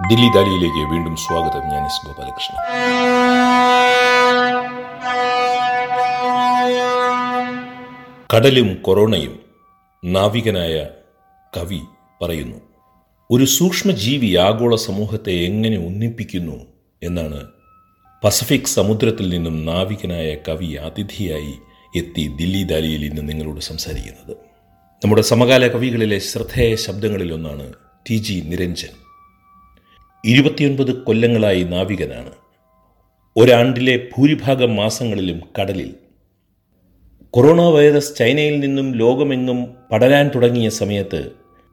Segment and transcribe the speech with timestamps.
[0.00, 1.60] ദില്ലി ദാലിയിലേക്ക് വീണ്ടും സ്വാഗതം.
[1.60, 2.56] ഞാൻ എസ് ഗോപാലകൃഷ്ണൻ.
[8.34, 9.40] കടലും കൊറോണയും
[10.04, 10.86] നാവികനായ
[11.56, 11.80] കവി
[12.22, 12.56] പറയുന്നു
[13.30, 16.66] ഒരു സൂക്ഷ്മജീവി ആഗോള സമൂഹത്തെ എങ്ങനെ ഒന്നിപ്പിക്കുന്നു
[17.02, 17.46] എന്നാണ്
[18.24, 21.54] പസഫിക് സമുദ്രത്തിൽ നിന്നും നാവികനായ കവി അതിഥിയായി
[21.96, 24.36] എത്തി ദില്ലി ദാലിയിൽ ഇന്ന് നിങ്ങളോട് സംസാരിക്കുന്നത്.
[25.04, 27.72] നമ്മുടെ സമകാല കവികളിലെ ശ്രദ്ധേയ ശബ്ദങ്ങളിലൊന്നാണ്
[28.10, 29.11] ടി ജി നിരഞ്ജൻ.
[30.24, 32.30] ഇരുപത്തിയൊൻപത് കൊല്ലങ്ങളായി നാവികനാണ്.
[33.36, 35.94] ഒരാണ്ടിലെ ഭൂരിഭാഗം മാസങ്ങളിലും കടലിൽ.
[37.30, 41.30] കൊറോണ വൈറസ് ചൈനയിൽ നിന്നും ലോകമെങ്ങും പടരാൻ തുടങ്ങിയ സമയത്ത്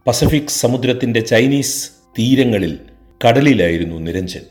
[0.08, 2.78] പസഫിക് സമുദ്രത്തിന്റെ ചൈനീസ് തീരങ്ങളിൽ
[3.28, 4.42] കടലിലായിരുന്നു നിരഞ്ജൻ.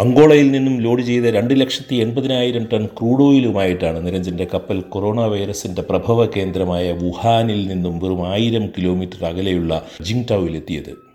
[0.00, 6.26] അങ്കോളയിൽ നിന്നും ലോഡ് ചെയ്ത രണ്ട് ലക്ഷത്തി എൺപതിനായിരം ടൺ ക്രൂഡ് ഓയിലുമായിട്ടാണ് നിരഞ്ജന്റെ കപ്പൽ കൊറോണ വൈറസിന്റെ പ്രഭവ
[6.26, 11.07] കേന്ദ്രമായ വുഹാനിൽ നിന്നും വെറും ആയിരം കിലോമീറ്റർ അകലെയുള്ള ജിങ്ടൌവിലെത്തിയത്.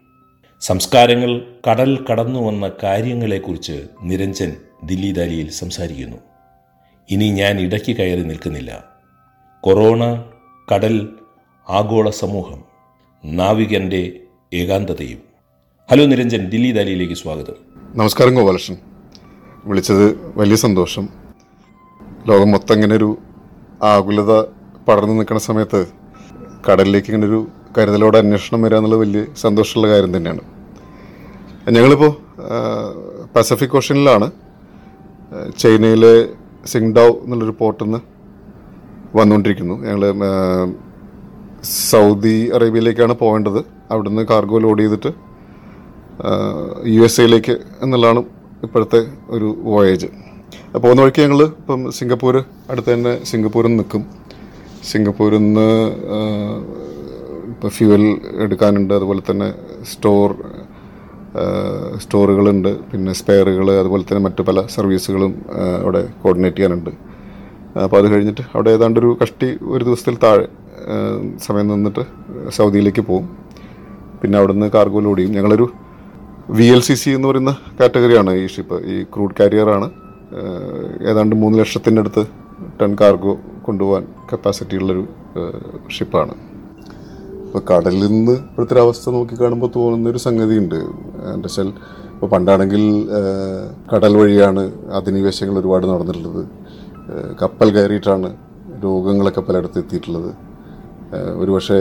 [0.63, 6.17] സംസ്കാരങ്ങൾ കടൽ കടന്നു വന്ന കാര്യങ്ങളെക്കുറിച്ച് നിരഞ്ജൻ ദില്ലി ദാലിയിൽ സംസാരിക്കുന്നു.
[7.09, 8.85] ഇനി ഞാൻ ഇടയ്ക്ക് കയറി നിൽക്കുന്നില്ല.
[9.61, 10.23] കൊറോണ
[10.73, 11.09] കടൽ
[11.69, 12.63] ആഗോള സമൂഹം
[13.25, 14.19] നാവികന്റെ
[14.53, 15.19] ഏകാന്തതയും.
[15.91, 17.55] ഹലോ നിരഞ്ജൻ ദില്ലി ദാലിയിലേക്ക് സ്വാഗതം.
[17.95, 18.77] നമസ്കാരം ഗോപാലകൃഷ്ണൻ.
[19.65, 21.09] വിളിച്ചത് വലിയ സന്തോഷം.
[22.27, 23.17] ലോകം മൊത്തം ഇങ്ങനെ ഒരു
[23.83, 24.41] ആകുലത
[24.87, 26.02] പടർന്നു നിൽക്കുന്ന സമയത്ത്
[26.67, 27.39] കടലിലേക്ക് ഇങ്ങനെ ഒരു
[27.77, 30.43] കരുതലോടെ അന്വേഷണം വരിക എന്നുള്ളത് വലിയ സന്തോഷമുള്ള കാര്യം തന്നെയാണ്.
[31.75, 32.11] ഞങ്ങളിപ്പോൾ
[33.35, 34.27] പസഫിക് ഓഷനിലാണ്
[35.61, 36.13] ചൈനയിലെ
[36.65, 37.99] സിങ്ഡാവ് എന്നുള്ളൊരു പോർട്ടിൽ നിന്ന്
[39.17, 39.75] വന്നുകൊണ്ടിരിക്കുന്നു.
[39.85, 40.03] ഞങ്ങൾ
[41.91, 43.61] സൗദി അറേബ്യയിലേക്കാണ് പോകേണ്ടത്.
[43.91, 45.11] അവിടുന്ന് കാർഗോ ലോഡ് ചെയ്തിട്ട്
[46.95, 48.23] യു എസ് എയിലേക്ക് എന്നുള്ളതാണ്
[48.63, 50.09] ഇപ്പോഴത്തെ ഒരു വോയേജ്
[50.83, 52.35] പോകുന്ന വഴിക്ക് ഞങ്ങൾ ഇപ്പം സിംഗപ്പൂർ
[52.71, 54.03] അടുത്ത് തന്നെ സിംഗപ്പൂരിൽ നിൽക്കും.
[54.89, 55.69] സിംഗപ്പൂരിൽ നിന്ന്
[57.51, 58.03] ഇപ്പോൾ ഫ്യൂവൽ
[58.45, 58.93] എടുക്കാനുണ്ട്.
[58.93, 59.47] അതുപോലെ തന്നെ
[59.91, 60.29] സ്റ്റോർ
[62.01, 62.69] സ്റ്റോറുകളുണ്ട്.
[62.91, 65.33] പിന്നെ സ്പെയറുകൾ അതുപോലെ തന്നെ മറ്റു പല സർവീസുകളും
[65.83, 66.91] അവിടെ കോർഡിനേറ്റ് ചെയ്യാനുണ്ട്.
[67.83, 70.47] അപ്പോൾ അത് കഴിഞ്ഞിട്ട് അവിടെ ഏതാണ്ട് ഒരു കഷ്ടി ഒരു ദിവസത്തിൽ താഴെ
[71.37, 72.03] സമയം നിന്നിട്ട്
[72.49, 73.25] സൗദിയിലേക്ക് പോകും
[74.21, 75.67] പിന്നെ അവിടുന്ന് കാർഗോ ലോഡ് ചെയ്യും ഞങ്ങളൊരു
[76.49, 78.77] വി എൽ സി സി എന്ന് പറയുന്ന കാറ്റഗറിയാണ് ഈ ഷിപ്പ്.
[78.93, 79.87] ഈ ക്രൂഡ് കാരിയറാണ്.
[81.09, 82.23] ഏതാണ്ട് മൂന്ന് ലക്ഷത്തിന്റെ അടുത്ത്
[82.81, 83.33] ടൺ കാർഗോ
[83.65, 85.03] കൊണ്ടുപോകാൻ കപ്പാസിറ്റി ഉള്ളൊരു
[85.89, 86.35] ഷിപ്പാണ്
[87.45, 90.79] ഇപ്പോൾ കടലിൽ നിന്ന് ഇപ്പോഴത്തെ അവസ്ഥ നോക്കി കാണുമ്പോൾ തോന്നുന്നൊരു സംഗതിയുണ്ട്.
[91.33, 91.69] എന്താ വെച്ചാൽ
[92.13, 92.83] ഇപ്പോൾ പണ്ടാണെങ്കിൽ
[93.91, 94.63] കടൽ വഴിയാണ്
[94.99, 96.41] അധിനിവേശങ്ങൾ ഒരുപാട് നടന്നിട്ടുള്ളത്.
[97.41, 98.29] കപ്പൽ കയറിയിട്ടാണ്
[98.83, 100.31] രോഗങ്ങളൊക്കെ പലയിടത്ത് എത്തിയിട്ടുള്ളത്.
[101.41, 101.79] ഒരുപക്ഷെ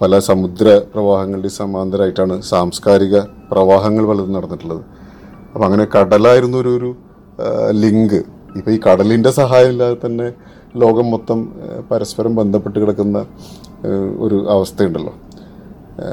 [0.00, 3.18] പല സമുദ്ര പ്രവാഹങ്ങളുടെ സമാന്തരമായിട്ടാണ് സാംസ്കാരിക
[3.52, 4.82] പ്രവാഹങ്ങൾ പലതും നടന്നിട്ടുള്ളത്.
[5.52, 6.90] അപ്പം അങ്ങനെ കടലായിരുന്നു ഒരു ഒരു
[7.82, 8.20] ലിങ്ക്.
[8.58, 10.28] ഇപ്പോൾ ഈ കടലിന്റെ സഹായമില്ലാതെ തന്നെ
[10.82, 11.38] ലോകം മൊത്തം
[11.90, 13.18] പരസ്പരം ബന്ധപ്പെട്ട് കിടക്കുന്ന
[14.24, 15.12] ഒരു അവസ്ഥയുണ്ടല്ലോ.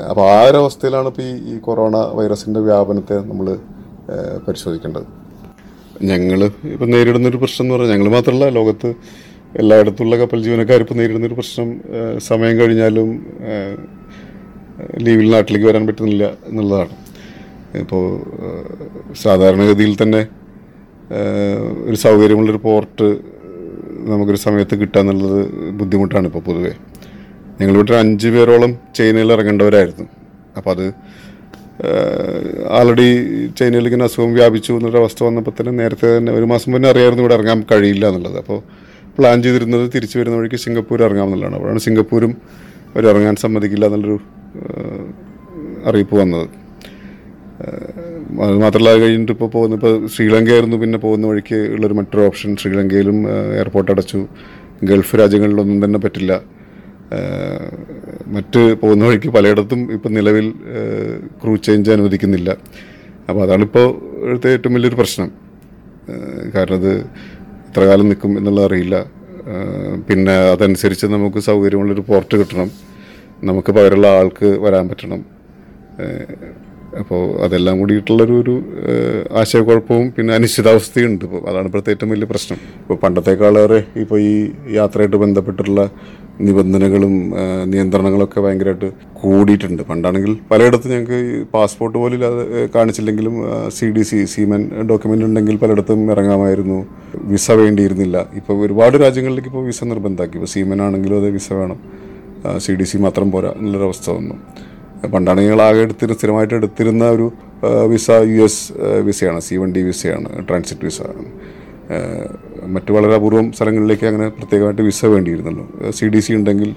[0.09, 3.47] അപ്പോൾ ആ ഒരു അവസ്ഥയിലാണ് ഇപ്പോൾ ഈ കൊറോണ വൈറസിന്റെ വ്യാപനത്തെ നമ്മൾ
[4.47, 5.07] പരിശോധിക്കേണ്ടത്.
[6.11, 6.39] ഞങ്ങൾ
[6.73, 8.89] ഇപ്പം നേരിടുന്നൊരു പ്രശ്നം എന്ന് പറഞ്ഞാൽ ഞങ്ങൾ മാത്രമല്ല ലോകത്ത്
[9.61, 11.67] എല്ലായിടത്തുള്ള കപ്പൽ ജീവനക്കാർ ഇപ്പോൾ നേരിടുന്നൊരു പ്രശ്നം
[12.27, 13.09] സമയം കഴിഞ്ഞാലും
[15.05, 16.95] ലീവിൽ നാട്ടിലേക്ക് വരാൻ പറ്റുന്നില്ല എന്നുള്ളതാണ്.
[17.83, 18.05] ഇപ്പോൾ
[19.23, 20.21] സാധാരണഗതിയിൽ തന്നെ
[21.87, 23.07] ഒരു സൗകര്യമുള്ളൊരു പോർട്ട്
[24.11, 25.39] നമുക്കൊരു സമയത്ത് കിട്ടുക എന്നുള്ളത്
[25.79, 26.73] ബുദ്ധിമുട്ടാണ് ഇപ്പോൾ പൊതുവെ.
[27.59, 30.05] ഞങ്ങൾ വീട്ടിൽ അഞ്ച് പേരോളം ചൈനയിൽ ഇറങ്ങേണ്ടവരായിരുന്നു.
[30.57, 30.85] അപ്പോൾ അത്
[32.77, 33.07] ആൾറെഡി
[33.59, 37.33] ചൈനയിൽ ഇങ്ങനെ അസുഖം വ്യാപിച്ചു എന്നൊരു അവസ്ഥ വന്നപ്പോൾ തന്നെ നേരത്തെ തന്നെ ഒരു മാസം മുന്നേ അറിയായിരുന്നു ഇവിടെ
[37.33, 38.37] ഇറങ്ങാൻ കഴിയില്ല എന്നുള്ളത്.
[38.37, 38.59] അപ്പോൾ
[39.17, 41.55] പ്ലാൻ ചെയ്തിരുന്നത് തിരിച്ചു വരുന്ന വഴിക്ക് സിംഗപ്പൂർ ഇറങ്ങാം എന്നുള്ളതാണ്.
[41.55, 42.37] അപ്പോഴാണ് സിംഗപ്പൂരും
[42.93, 44.19] അവർ ഇറങ്ങാൻ സമ്മതിക്കില്ല എന്നുള്ളൊരു
[45.89, 46.49] അറിയിപ്പ് വന്നത്.
[48.41, 53.17] അത് മാത്രമല്ല അത് കഴിഞ്ഞിട്ട് ഇപ്പോൾ പോകുന്ന ഇപ്പോൾ ശ്രീലങ്കയായിരുന്നു പിന്നെ പോകുന്ന വഴിക്ക് ഉള്ളൊരു മറ്റൊരു ഓപ്ഷൻ ശ്രീലങ്കയിലും
[53.57, 54.27] എയർപോർട്ട് അടച്ചു.
[54.83, 56.41] ഗൾഫ് രാജ്യങ്ങളിലൊന്നും തന്നെ പറ്റില്ല.
[58.35, 60.53] മറ്റ് പോകുന്ന വഴിക്ക് പലയിടത്തും ഇപ്പം നിലവിൽ
[61.41, 62.49] ക്രൂ ചേഞ്ച് അനുവദിക്കുന്നില്ല.
[63.29, 63.87] അപ്പോൾ അതാണിപ്പോൾ
[64.21, 65.29] ഇവിടുത്തെ ഏറ്റവും വലിയൊരു പ്രശ്നം.
[66.55, 66.93] കാരണം അത്
[67.67, 69.05] എത്ര കാലം നിൽക്കും എന്നുള്ളത് അറിയില്ല.
[70.09, 72.69] പിന്നെ അതനുസരിച്ച് നമുക്ക് സൗകര്യമുള്ളൊരു പോർട്ട് കിട്ടണം.
[73.49, 75.21] നമുക്ക് പകരമുള്ള ആൾക്ക് വരാൻ പറ്റണം.
[76.99, 78.55] അപ്പോൾ അതെല്ലാം കൂടിയിട്ടുള്ളൊരു ഒരു
[79.41, 81.23] ആശയക്കുഴപ്പവും പിന്നെ അനിശ്ചിതാവസ്ഥയുണ്ട്.
[81.25, 82.59] ഇപ്പോൾ അതാണ് ഇപ്പോഴത്തെ ഏറ്റവും വലിയ പ്രശ്നം.
[82.81, 84.33] ഇപ്പോൾ പണ്ടത്തേക്കാളേറെ ഇപ്പോൾ ഈ
[84.79, 85.83] യാത്രയായിട്ട് ബന്ധപ്പെട്ടിട്ടുള്ള
[86.47, 87.13] നിബന്ധനകളും
[87.71, 88.87] നിയന്ത്രണങ്ങളൊക്കെ ഭയങ്കരമായിട്ട്
[89.21, 89.83] കൂടിയിട്ടുണ്ട്.
[89.89, 91.19] പണ്ടാണെങ്കിൽ പലയിടത്തും ഞങ്ങൾക്ക്
[91.55, 93.35] പാസ്പോർട്ട് പോലും ഇല്ലാതെ കാണിച്ചില്ലെങ്കിലും
[93.77, 96.79] C D C seaman document ഉണ്ടെങ്കിൽ പലയിടത്തും ഇറങ്ങാമായിരുന്നു.
[97.33, 98.17] വിസ വേണ്ടിയിരുന്നില്ല.
[98.39, 101.79] ഇപ്പോൾ ഒരുപാട് രാജ്യങ്ങളിലേക്ക് ഇപ്പോൾ വിസ നിർബന്ധമാക്കി ഇപ്പോൾ സീമൻ ആണെങ്കിലും അതേ വിസ വേണം.
[102.63, 104.35] സി ഡി സി മാത്രം പോരാ എന്നുള്ളൊരവസ്ഥ വന്നു.
[105.11, 107.31] പണ്ടാണെങ്കിൽ ഞങ്ങൾ ആകെ എടുത്തിരുന്ന സ്ഥിരമായിട്ട് എടുത്തിരുന്ന ഒരു
[107.87, 111.01] വിസ യു എസ് വിസയാണ് സി വൺ ഡി വിസയാണ് ട്രാൻസിറ്റ് വിസ.
[112.65, 115.91] മറ്റു വളരെ അപൂർവം സ്ഥലങ്ങളിലേക്ക് അങ്ങനെ പ്രത്യേകമായിട്ട് വിസ വേണ്ടിയിരുന്നല്ലോ.
[115.91, 116.75] സി ഡി സി ഉണ്ടെങ്കിൽ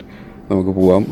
[0.51, 1.07] നമുക്ക് പോവാം.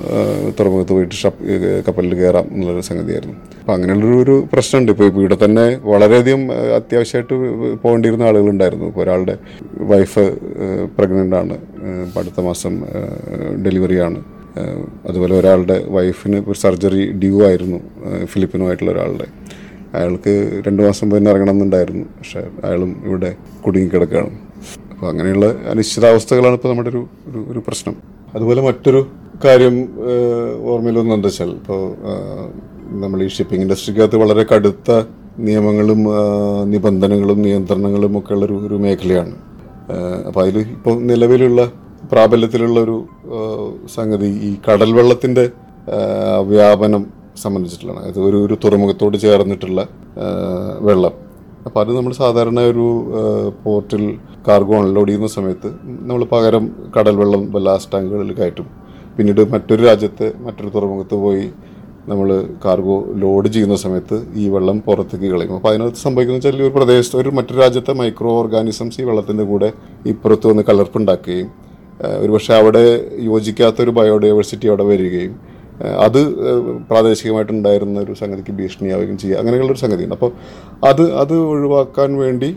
[0.61, 3.37] തുറമുഖത്ത് പോയിട്ട് ഷപ്പ് കപ്പലിൽ കയറാം എന്നുള്ളൊരു സംഗതിയായിരുന്നു.
[3.61, 4.93] അപ്പം അങ്ങനെയുള്ളൊരു ഒരു പ്രശ്നമുണ്ട്.
[4.93, 6.43] ഇപ്പോൾ ഇപ്പോൾ ഇവിടെ തന്നെ വളരെയധികം
[6.75, 7.35] അത്യാവശ്യമായിട്ട്
[7.75, 8.87] പോകേണ്ടിയിരുന്ന ആളുകളുണ്ടായിരുന്നു.
[8.87, 9.37] ഇപ്പോൾ ഒരാളുടെ
[9.75, 10.39] വൈഫ്
[10.99, 11.59] പ്രഗ്നന്റ് ആണ്
[12.19, 12.85] അടുത്ത മാസം
[13.65, 14.21] ഡെലിവറിയാണ്.
[15.09, 17.81] അതുപോലെ ഒരാളുടെ വൈഫിന് ഒരു സർജറി ഡ്യൂ ആയിരുന്നു
[18.25, 19.27] ഫിലിപ്പിനുമായിട്ടുള്ള ഒരാളുടെ.
[19.95, 23.37] അയാൾക്ക് രണ്ട് മാസം തന്നെ ഇറങ്ങണം എന്നുണ്ടായിരുന്നു പക്ഷേ അയാളും ഇവിടെ
[23.67, 24.31] കുടുങ്ങിക്കിടക്കുകയാണ്.
[24.93, 27.03] അപ്പോൾ അങ്ങനെയുള്ള അനിശ്ചിതാവസ്ഥകളാണ് ഇപ്പോൾ നമ്മുടെ ഒരു
[27.51, 27.95] ഒരു പ്രശ്നം.
[28.35, 29.01] അതുപോലെ മറ്റൊരു
[29.45, 29.77] കാര്യം
[30.71, 31.81] ഓർമ്മയിൽ വന്നെന്താ വെച്ചാൽ ഇപ്പോൾ
[33.03, 35.03] നമ്മൾ ഈ ഷിപ്പിംഗ് ഇൻഡസ്ട്രിക്കകത്ത് വളരെ കടുത്ത
[35.39, 36.01] നിയമങ്ങളും
[36.73, 39.35] നിബന്ധനകളും നിയന്ത്രണങ്ങളും ഒക്കെ ഉള്ളൊരു ഒരു മേഖലയാണ്.
[40.27, 41.73] അപ്പോൾ അതിൽ ഇപ്പോൾ നിലവിലുള്ള
[42.13, 42.97] പ്രാബല്യത്തിലുള്ള ഒരു
[43.97, 45.45] സംഗതി ഈ കടൽ വെള്ളത്തിന്റെ
[46.53, 47.03] വ്യാപനം
[47.43, 48.09] സംബന്ധിച്ചിട്ടുള്ളതാണ്.
[48.11, 49.81] അത് ഒരു ഒരു തുറമുഖത്തോട് ചേർന്നിട്ടുള്ള
[50.89, 51.15] വെള്ളം.
[51.67, 52.87] അപ്പോൾ അത് നമ്മൾ സാധാരണ ഒരു
[53.65, 54.03] പോർട്ടിൽ
[54.49, 55.69] കാർഗോ അൺലോഡ് ചെയ്യുന്ന സമയത്ത്
[56.09, 56.65] നമ്മൾ പകരം
[56.97, 58.67] കടൽ വെള്ളം ബലാസ് ടാങ്കുകളിൽ കയറ്റും.
[59.17, 61.47] പിന്നീട് മറ്റൊരു രാജ്യത്ത് മറ്റൊരു തുറമുഖത്ത് പോയി
[62.11, 62.29] നമ്മൾ
[62.65, 65.55] കാർഗോ ലോഡ് ചെയ്യുന്ന സമയത്ത് ഈ വെള്ളം പുറത്തേക്ക് കളയും.
[65.59, 69.69] അപ്പോൾ അതിനകത്ത് സംഭവിക്കുന്ന വെച്ചാൽ ഒരു പ്രദേശത്ത് ഒരു മറ്റൊരു രാജ്യത്തെ മൈക്രോ ഓർഗാനിസംസ് ഈ വെള്ളത്തിന്റെ കൂടെ
[70.13, 71.51] ഇപ്പുറത്ത് വന്ന് കലർപ്പുണ്ടാക്കുകയും
[72.01, 72.85] ഒരുപക്ഷെ അവിടെ
[73.21, 75.55] യോജിക്കാത്തൊരു ബയോഡൈവേഴ്സിറ്റി അവിടെ വരികയും
[76.07, 76.21] അത്
[76.91, 80.15] പ്രാദേശികമായിട്ടുണ്ടായിരുന്ന ഒരു സംഗതിക്ക് ഭീഷണിയാവുകയും ചെയ്യുക അങ്ങനെയുള്ളൊരു സംഗതിയുണ്ട്.
[80.15, 80.31] അപ്പോൾ
[80.91, 82.57] അത് അത് ഒഴിവാക്കാൻ വേണ്ടി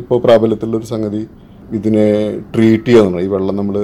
[0.00, 1.26] ഇപ്പോൾ പ്രാബല്യത്തിലുള്ളൊരു സംഗതി
[1.78, 2.06] ഇതിനെ
[2.54, 3.76] ട്രീറ്റ് ചെയ്യുക ഈ വെള്ളം നമ്മൾ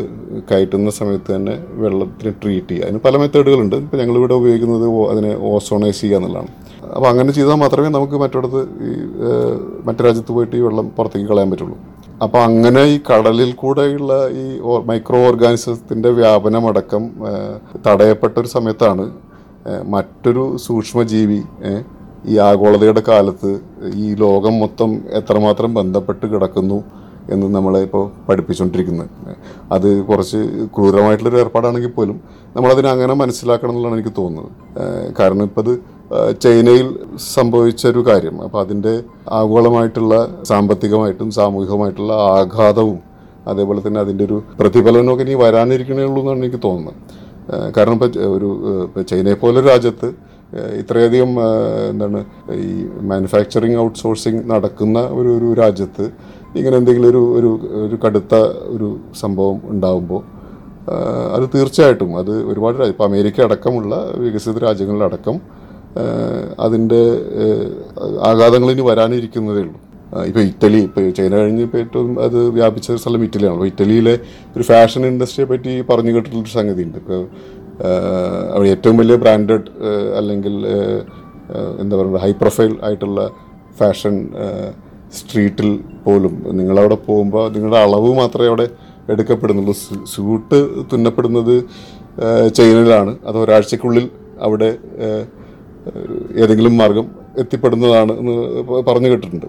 [0.50, 2.86] കയറ്റുന്ന സമയത്ത് തന്നെ വെള്ളത്തിന് ട്രീറ്റ് ചെയ്യുക.
[2.86, 3.76] അതിന് പല മെത്തേഡുകളുണ്ട്.
[3.76, 6.50] ഇപ്പോൾ ഞങ്ങളിവിടെ ഉപയോഗിക്കുന്നത് അതിനെ ഓസോണൈസ് ചെയ്യുക എന്നുള്ളതാണ്.
[6.96, 8.92] അപ്പോൾ അങ്ങനെ ചെയ്താൽ മാത്രമേ നമുക്ക് മറ്റിടത്ത് ഈ
[9.86, 11.78] മറ്റു രാജ്യത്ത് പോയിട്ട് ഈ വെള്ളം പുറത്തേക്ക് കളയാൻ പറ്റുള്ളൂ.
[12.24, 14.44] അപ്പോൾ അങ്ങനെ ഈ കടലിൽ കൂടെയുള്ള ഈ
[14.84, 17.02] മൈക്രോ ഓർഗാനിസത്തിന്റെ വ്യാപനമടക്കം
[17.86, 19.04] തടയപ്പെട്ട ഒരു സമയത്താണ്
[19.86, 21.40] മറ്റൊരു സൂക്ഷ്മജീവി
[22.28, 23.50] ഈ ആഗോളതയുടെ കാലത്ത്
[23.94, 26.78] ഈ ലോകം മൊത്തം എത്രമാത്രം ബന്ധപ്പെട്ട് കിടക്കുന്നു
[27.30, 29.10] എന്ന് നമ്മളെ ഇപ്പോൾ പഠിപ്പിച്ചുകൊണ്ടിരിക്കുന്നത്
[29.72, 30.38] അത് കുറച്ച്
[30.74, 32.16] ക്രൂരമായിട്ടുള്ളൊരു ഏർപ്പാടാണെങ്കിൽ പോലും
[32.56, 34.50] നമ്മളതിനെ അങ്ങനെ മനസ്സിലാക്കണം എന്നുള്ളതാണ് എനിക്ക് തോന്നുന്നത്.
[35.18, 35.72] കാരണം ഇപ്പോൾ അത്
[36.42, 36.88] ചൈനയിൽ
[37.34, 38.36] സംഭവിച്ച ഒരു കാര്യം.
[38.44, 38.92] അപ്പോൾ അതിന്റെ
[39.40, 40.14] ആഗോളമായിട്ടുള്ള
[40.50, 42.98] സാമ്പത്തികമായിട്ടും സാമൂഹികമായിട്ടുള്ള ആഘാതവും
[43.50, 46.96] അതേപോലെ തന്നെ അതിന്റെ ഒരു പ്രതിഫലനമൊക്കെ ഇനി വരാനിരിക്കണേ ഉള്ളൂ എന്നാണ് എനിക്ക് തോന്നുന്നത്.
[47.76, 48.48] കാരണം ഇപ്പോൾ ഒരു
[49.10, 50.08] ചൈനയെ പോലെ രാജ്യത്ത്
[50.80, 51.30] ഇത്രയധികം
[51.90, 52.20] എന്താണ്
[52.64, 52.68] ഈ
[53.10, 56.04] മാനുഫാക്ചറിങ് ഔട്ട്സോഴ്സിങ് നടക്കുന്ന ഒരു ഒരു രാജ്യത്ത്
[56.58, 57.50] ഇങ്ങനെ എന്തെങ്കിലും ഒരു ഒരു
[57.86, 58.34] ഒരു കടുത്ത
[58.74, 58.88] ഒരു
[59.22, 60.22] സംഭവം ഉണ്ടാകുമ്പോൾ
[61.36, 63.94] അത് തീർച്ചയായിട്ടും അത് ഒരുപാട് ഇപ്പോൾ അമേരിക്ക അടക്കമുള്ള
[64.24, 65.36] വികസിത രാജ്യങ്ങളിലടക്കം
[66.60, 67.02] അതിന്റെ
[68.30, 69.78] ആഘാതങ്ങൾ ഇനി വരാനിരിക്കുന്നതേ ഉള്ളൂ.
[70.28, 73.54] ഇപ്പോൾ ഇറ്റലി ഇപ്പോൾ ചൈന കഴിഞ്ഞ് ഇപ്പോൾ ഏറ്റവും അത് വ്യാപിച്ച സ്ഥലം ഇറ്റലിയാണ്.
[73.56, 74.14] അപ്പോൾ ഇറ്റലിയിലെ
[74.56, 77.20] ഒരു ഫാഷൻ ഇൻഡസ്ട്രിയെ പറ്റി പറഞ്ഞു കേട്ടിട്ടുള്ളൊരു സംഗതിയുണ്ട് ഇപ്പോൾ
[78.54, 79.68] അവിടെ ഏറ്റവും വലിയ ബ്രാൻഡഡ്
[80.18, 80.54] അല്ലെങ്കിൽ
[81.80, 83.20] എന്താ പറയുക ഹൈ പ്രൊഫൈൽ ആയിട്ടുള്ള
[83.80, 84.14] ഫാഷൻ
[85.18, 85.68] സ്ട്രീറ്റിൽ
[86.04, 88.66] പോലും നിങ്ങളവിടെ പോകുമ്പോൾ നിങ്ങളുടെ അളവ് മാത്രമേ അവിടെ
[89.12, 89.74] എടുക്കപ്പെടുന്നുള്ളൂ.
[90.12, 90.58] സ്യൂട്ട്
[90.92, 91.54] തുന്നപ്പെടുന്നത്
[92.56, 93.12] ചൈനയിലാണ്.
[93.26, 94.06] അത് ഒരാഴ്ചക്കുള്ളിൽ
[94.46, 94.70] അവിടെ
[96.42, 97.06] ഏതെങ്കിലും മാർഗം
[97.42, 98.34] എത്തിപ്പെടുന്നതാണ് എന്ന്
[98.88, 99.46] പറഞ്ഞു കേട്ടിട്ടുണ്ട്.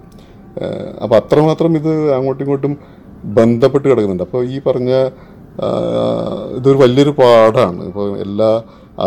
[1.03, 2.73] അപ്പോൾ അത്രമാത്രം ഇത് അങ്ങോട്ടും ഇങ്ങോട്ടും
[3.37, 4.25] ബന്ധപ്പെട്ട് കിടക്കുന്നുണ്ട്.
[4.27, 4.91] അപ്പോൾ ഈ പറഞ്ഞ
[6.57, 8.51] ഇതൊരു വലിയൊരു പാഠമാണ് ഇപ്പോൾ എല്ലാ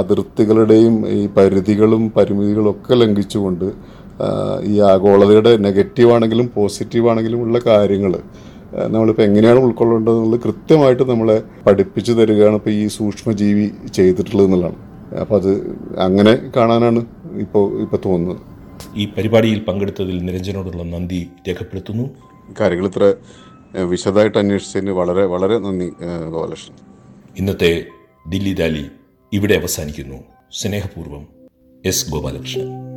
[0.00, 3.66] അതിർത്തികളുടെയും ഈ പരിധികളും പരിമിതികളും ഒക്കെ ലംഘിച്ചുകൊണ്ട്
[4.70, 8.12] ഈ ആഗോളതയുടെ നെഗറ്റീവ് ആണെങ്കിലും പോസിറ്റീവ് ആണെങ്കിലും ഉള്ള കാര്യങ്ങൾ
[8.92, 11.36] നമ്മളിപ്പോൾ എങ്ങനെയാണ് ഉൾക്കൊള്ളേണ്ടത് എന്നുള്ളത് കൃത്യമായിട്ട് നമ്മളെ
[11.66, 14.78] പഠിപ്പിച്ചു തരികയാണ് ഇപ്പോൾ ഈ സൂക്ഷ്മജീവി ചെയ്തിട്ടുള്ളത് എന്നുള്ളതാണ്.
[15.22, 15.52] അപ്പോൾ അത്
[16.06, 17.00] അങ്ങനെ കാണാനാണ്
[17.38, 18.40] ഇപ്പോൾ ഇപ്പോൾ തോന്നുന്നത്.
[18.94, 22.10] ഈ പരിപാടിയിൽ പങ്കെടുത്തതിൽ നിരഞ്ജനോടുള്ള നന്ദി രേഖപ്പെടുത്തുന്നു.
[22.60, 23.14] കാര്യങ്ങൾ ഇത്ര
[23.78, 25.92] വിശദമായിട്ട് അന്വേഷിച്ചതിന് വളരെ വളരെ നന്ദി
[26.30, 26.76] ഗോപാലകൃഷ്ണൻ.
[27.38, 27.84] ഇന്നത്തെ
[28.28, 28.86] ദില്ലി ദാലി
[29.32, 30.16] ഇവിടെ അവസാനിക്കുന്നു.
[30.52, 31.26] സ്നേഹപൂർവം
[31.84, 32.91] എസ് ഗോപാലകൃഷ്ണൻ.